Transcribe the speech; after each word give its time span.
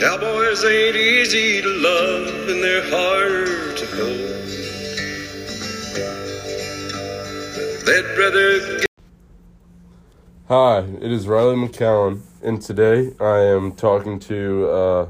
Cowboys 0.00 0.62
ain't 0.62 0.94
easy 0.94 1.62
to 1.62 1.68
love 1.68 2.48
and 2.50 2.62
they're 2.62 2.82
hard 2.90 3.76
to 3.78 3.86
hold. 3.96 4.36
They'd 7.86 8.18
rather 8.18 8.78
get 8.80 8.86
Hi, 10.48 10.80
it 10.80 11.10
is 11.10 11.26
Riley 11.26 11.56
McCowan, 11.56 12.20
and 12.42 12.60
today 12.60 13.14
I 13.18 13.38
am 13.38 13.72
talking 13.72 14.18
to 14.20 14.68
uh, 14.68 15.08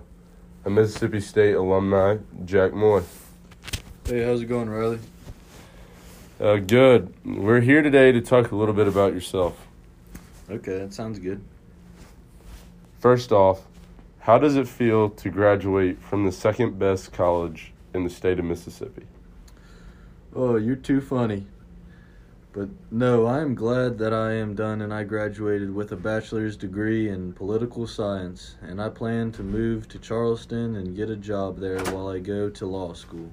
a 0.64 0.70
Mississippi 0.70 1.20
State 1.20 1.56
alumni, 1.56 2.18
Jack 2.44 2.72
Moy. 2.72 3.02
Hey, 4.04 4.22
how's 4.22 4.40
it 4.42 4.46
going, 4.46 4.70
Riley? 4.70 5.00
Uh, 6.40 6.58
good. 6.58 7.12
We're 7.24 7.60
here 7.60 7.82
today 7.82 8.12
to 8.12 8.20
talk 8.20 8.52
a 8.52 8.56
little 8.56 8.74
bit 8.74 8.86
about 8.86 9.14
yourself. 9.14 9.58
Okay, 10.48 10.78
that 10.78 10.94
sounds 10.94 11.18
good. 11.18 11.42
First 13.00 13.32
off, 13.32 13.62
how 14.26 14.38
does 14.38 14.56
it 14.56 14.66
feel 14.66 15.08
to 15.08 15.30
graduate 15.30 16.02
from 16.02 16.24
the 16.24 16.32
second 16.32 16.76
best 16.76 17.12
college 17.12 17.72
in 17.94 18.02
the 18.02 18.10
state 18.10 18.40
of 18.40 18.44
Mississippi? 18.44 19.06
Oh, 20.34 20.56
you're 20.56 20.74
too 20.74 21.00
funny. 21.00 21.46
But 22.52 22.70
no, 22.90 23.24
I 23.24 23.38
am 23.38 23.54
glad 23.54 23.98
that 23.98 24.12
I 24.12 24.32
am 24.32 24.56
done 24.56 24.82
and 24.82 24.92
I 24.92 25.04
graduated 25.04 25.72
with 25.72 25.92
a 25.92 25.96
bachelor's 25.96 26.56
degree 26.56 27.08
in 27.08 27.34
political 27.34 27.86
science, 27.86 28.56
and 28.60 28.82
I 28.82 28.88
plan 28.88 29.30
to 29.30 29.44
move 29.44 29.86
to 29.90 29.98
Charleston 30.00 30.74
and 30.74 30.96
get 30.96 31.08
a 31.08 31.14
job 31.14 31.60
there 31.60 31.78
while 31.92 32.08
I 32.08 32.18
go 32.18 32.50
to 32.50 32.66
law 32.66 32.94
school. 32.94 33.30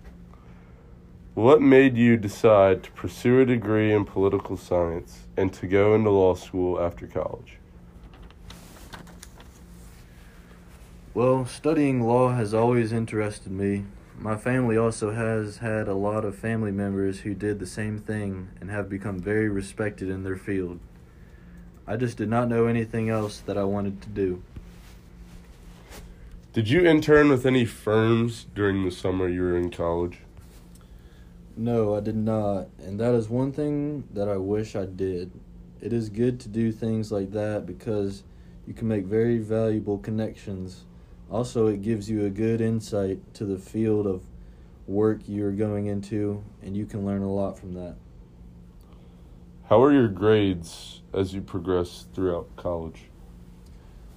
What 1.33 1.59
made 1.59 1.97
you 1.97 2.17
decide 2.17 2.83
to 2.83 2.91
pursue 2.91 3.39
a 3.39 3.45
degree 3.47 3.91
in 3.91 4.05
political 4.05 4.57
science 4.57 5.25
and 5.38 5.52
to 5.53 5.66
go 5.66 5.95
into 5.95 6.11
law 6.11 6.35
school 6.35 6.80
after 6.80 7.07
college? 7.07 7.57
Well, 11.16 11.45
studying 11.45 12.02
law 12.02 12.33
has 12.33 12.56
always 12.56 12.92
interested 12.92 13.52
me. 13.52 13.86
My 14.17 14.36
family 14.36 14.78
also 14.78 15.11
has 15.11 15.58
had 15.58 15.88
a 15.88 15.94
lot 15.94 16.25
of 16.25 16.36
family 16.36 16.72
members 16.72 17.19
who 17.19 17.36
did 17.36 17.59
the 17.59 17.67
same 17.67 18.00
thing 18.00 18.50
and 18.59 18.72
have 18.72 18.89
become 18.89 19.19
very 19.19 19.47
respected 19.47 20.09
in 20.09 20.23
their 20.23 20.38
field. 20.38 20.80
I 21.86 21.97
just 21.97 22.17
did 22.17 22.30
not 22.30 22.50
know 22.50 22.66
anything 22.66 23.09
else 23.09 23.38
that 23.41 23.59
I 23.59 23.64
wanted 23.64 24.02
to 24.02 24.09
do. 24.09 24.41
Did 26.52 26.67
you 26.67 26.84
intern 26.88 27.30
with 27.30 27.45
any 27.45 27.66
firms 27.66 28.47
during 28.56 28.84
the 28.84 28.89
summer 28.89 29.28
you 29.28 29.44
were 29.44 29.58
in 29.58 29.69
college? 29.69 30.17
No, 31.56 31.95
I 31.95 32.00
did 32.00 32.16
not, 32.16 32.69
and 32.80 33.00
that 33.00 33.14
is 33.14 33.30
one 33.30 33.52
thing 33.52 34.06
that 34.14 34.28
I 34.28 34.38
wish 34.38 34.75
I 34.75 34.86
did. 34.86 35.30
It 35.80 35.94
is 35.94 36.09
good 36.09 36.39
to 36.39 36.50
do 36.50 36.72
things 36.72 37.11
like 37.11 37.34
that 37.34 37.67
because 37.67 38.23
you 38.66 38.73
can 38.73 38.88
make 38.88 39.06
very 39.06 39.38
valuable 39.38 40.00
connections. 40.00 40.86
Also, 41.34 41.66
it 41.66 41.81
gives 41.81 42.12
you 42.12 42.26
a 42.26 42.30
good 42.30 42.62
insight 42.62 43.17
to 43.34 43.44
the 43.44 43.58
field 43.58 44.06
of 44.06 44.22
work 44.86 45.22
you're 45.28 45.52
going 45.52 45.88
into, 45.88 46.44
and 46.62 46.78
you 46.78 46.86
can 46.86 47.03
learn 47.03 47.23
a 47.23 47.34
lot 47.34 47.58
from 47.58 47.73
that. 47.73 47.95
How 49.67 49.81
are 49.81 49.92
your 49.92 50.09
grades 50.09 51.02
as 51.12 51.34
you 51.34 51.42
progress 51.42 52.06
throughout 52.14 52.56
college? 52.56 53.06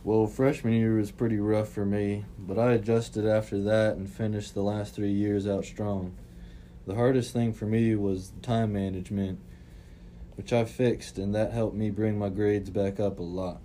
Well, 0.05 0.27
freshman 0.27 0.75
year 0.75 0.97
was 0.97 1.11
pretty 1.11 1.39
rough 1.39 1.71
for 1.71 1.87
me, 1.87 2.27
but 2.39 2.59
I 2.59 2.73
adjusted 2.73 3.27
after 3.27 3.63
that 3.63 3.97
and 3.97 4.11
finished 4.11 4.53
the 4.53 4.63
last 4.63 4.95
three 4.95 5.13
years 5.13 5.47
out 5.47 5.65
strong. 5.65 6.15
The 6.87 6.97
hardest 6.97 7.33
thing 7.33 7.55
for 7.55 7.65
me 7.65 7.95
was 7.95 8.33
time 8.43 8.75
management, 8.75 9.39
which 10.37 10.53
I 10.53 10.67
fixed, 10.67 11.17
and 11.17 11.35
that 11.35 11.53
helped 11.53 11.77
me 11.77 11.89
bring 11.89 12.19
my 12.19 12.29
grades 12.29 12.69
back 12.69 13.01
up 13.01 13.19
a 13.19 13.23
lot. 13.23 13.63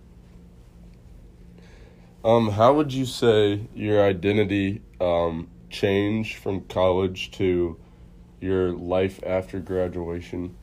Um, 2.23 2.51
how 2.51 2.73
would 2.73 2.93
you 2.93 3.05
say 3.05 3.67
your 3.73 4.03
identity 4.03 4.81
um, 4.99 5.49
changed 5.71 6.37
from 6.37 6.61
college 6.65 7.31
to 7.31 7.79
your 8.39 8.73
life 8.73 9.19
after 9.25 9.59
graduation? 9.59 10.55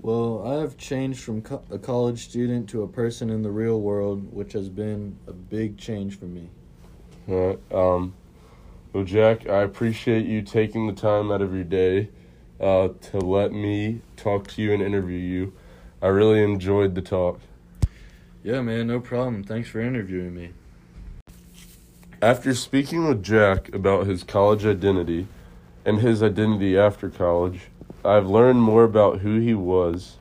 Well, 0.00 0.46
I 0.46 0.60
have 0.60 0.76
changed 0.76 1.20
from 1.20 1.42
co- 1.42 1.62
a 1.70 1.78
college 1.78 2.24
student 2.24 2.68
to 2.70 2.82
a 2.82 2.88
person 2.88 3.30
in 3.30 3.42
the 3.42 3.50
real 3.50 3.80
world, 3.80 4.32
which 4.32 4.52
has 4.52 4.68
been 4.68 5.18
a 5.26 5.32
big 5.32 5.76
change 5.76 6.18
for 6.18 6.26
me. 6.26 6.48
All 7.28 7.48
right. 7.48 7.72
Um, 7.72 8.14
well, 8.92 9.04
Jack, 9.04 9.48
I 9.48 9.62
appreciate 9.62 10.26
you 10.26 10.42
taking 10.42 10.86
the 10.86 10.92
time 10.92 11.32
out 11.32 11.40
of 11.40 11.54
your 11.54 11.64
day 11.64 12.10
uh, 12.60 12.88
to 13.10 13.18
let 13.18 13.52
me 13.52 14.02
talk 14.16 14.46
to 14.48 14.62
you 14.62 14.72
and 14.72 14.82
interview 14.82 15.18
you. 15.18 15.52
I 16.00 16.08
really 16.08 16.42
enjoyed 16.42 16.94
the 16.94 17.02
talk. 17.02 17.40
Yeah, 18.44 18.60
man, 18.60 18.88
no 18.88 18.98
problem. 18.98 19.44
Thanks 19.44 19.68
for 19.68 19.80
interviewing 19.80 20.34
me. 20.34 20.52
After 22.20 22.54
speaking 22.54 23.06
with 23.06 23.22
Jack 23.22 23.72
about 23.72 24.06
his 24.06 24.24
college 24.24 24.64
identity 24.64 25.28
and 25.84 26.00
his 26.00 26.22
identity 26.22 26.76
after 26.76 27.08
college, 27.08 27.62
I've 28.04 28.26
learned 28.26 28.62
more 28.62 28.82
about 28.84 29.20
who 29.20 29.38
he 29.38 29.54
was 29.54 30.16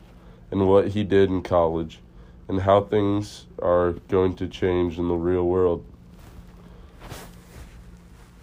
and 0.51 0.67
what 0.67 0.89
he 0.89 1.03
did 1.03 1.29
in 1.29 1.41
college 1.41 1.99
and 2.47 2.61
how 2.61 2.81
things 2.81 3.47
are 3.59 3.93
going 4.07 4.35
to 4.35 4.47
change 4.47 4.99
in 4.99 5.07
the 5.07 5.15
real 5.15 5.43
world. 5.43 5.83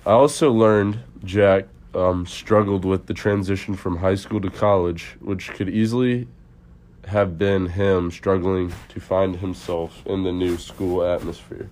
I 0.05 0.13
also 0.13 0.51
learned 0.51 1.01
Jack 1.25 1.67
um, 1.95 2.27
struggled 2.27 2.85
with 2.85 3.07
the 3.07 3.15
transition 3.15 3.77
from 3.77 3.99
high 3.99 4.15
school 4.15 4.41
to 4.41 4.51
college, 4.51 5.17
which 5.21 5.51
could 5.51 5.69
easily 5.69 6.27
have 7.09 7.39
been 7.39 7.67
him 7.67 8.11
struggling 8.11 8.73
to 8.89 9.01
find 9.01 9.37
himself 9.37 10.03
in 10.07 10.23
the 10.23 10.33
new 10.33 10.57
school 10.57 11.03
atmosphere. 11.03 11.71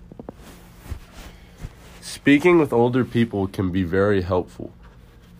Speaking 2.01 2.59
with 2.59 2.73
older 2.73 3.05
people 3.05 3.47
can 3.47 3.71
be 3.71 3.83
very 3.83 4.21
helpful. 4.21 4.73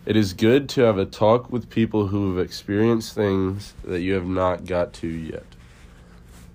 It 0.06 0.16
is 0.16 0.32
good 0.32 0.68
to 0.70 0.82
have 0.82 0.98
a 0.98 1.04
talk 1.04 1.52
with 1.52 1.68
people 1.68 2.06
who 2.06 2.34
have 2.34 2.44
experienced 2.44 3.14
things 3.14 3.74
that 3.84 4.00
you 4.00 4.14
have 4.14 4.26
not 4.26 4.64
got 4.64 4.92
to 4.94 5.06
yet. 5.06 5.44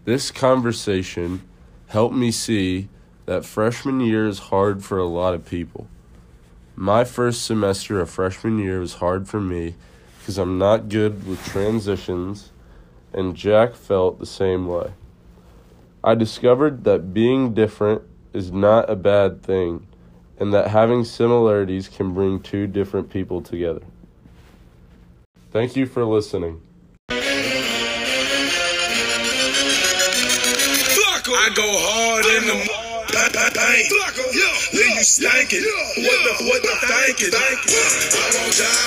This 0.06 0.32
conversation 0.32 1.44
helped 1.88 2.16
me 2.16 2.32
see 2.32 2.90
that 3.26 3.46
freshman 3.46 4.00
year 4.00 4.28
is 4.28 4.40
hard 4.40 4.84
for 4.84 4.98
a 4.98 5.06
lot 5.06 5.34
of 5.34 5.46
people. 5.46 5.88
My 6.76 7.04
first 7.04 7.46
semester 7.46 8.00
of 8.00 8.10
freshman 8.10 8.58
year 8.58 8.80
was 8.80 8.96
hard 8.96 9.28
for 9.28 9.40
me 9.40 9.76
because 10.20 10.38
I'm 10.38 10.58
not 10.58 10.90
good 10.90 11.28
with 11.28 11.46
transitions, 11.46 12.52
and 13.14 13.36
Jack 13.36 13.76
felt 13.76 14.20
the 14.20 14.26
same 14.26 14.68
way. 14.68 14.94
I 16.04 16.16
discovered 16.16 16.84
that 16.84 17.14
being 17.14 17.54
different 17.54 18.02
is 18.34 18.52
not 18.52 18.90
a 18.90 18.96
bad 18.96 19.42
thing, 19.44 19.88
and 20.40 20.54
that 20.54 20.68
having 20.68 21.04
similarities 21.04 21.88
can 21.88 22.14
bring 22.14 22.42
two 22.42 22.68
different 22.68 23.10
people 23.10 23.42
together. 23.42 23.82
Thank 25.52 25.76
you 25.76 25.86
for 25.86 26.04
listening. 26.04 26.62
I 31.36 31.50
go 31.56 31.64
hard 31.66 32.26
in 32.26 32.48
the 32.48 32.56
paint. 33.52 33.88
Flacco, 33.90 34.24
yeah, 34.32 34.80
leave 34.80 34.96
you 34.96 35.04
stankin'. 35.04 35.64
What 36.04 36.20
the 36.24 36.34
what 36.46 36.62
the 36.62 36.76
thinking? 36.88 37.34
I 37.34 37.58
won't 37.68 38.58
die. 38.58 38.84